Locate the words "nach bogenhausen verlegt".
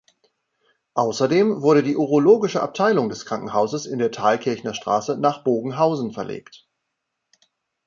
5.15-6.67